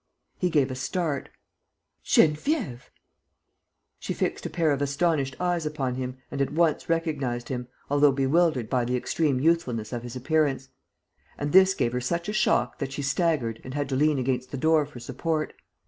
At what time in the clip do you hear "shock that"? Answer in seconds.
12.33-12.91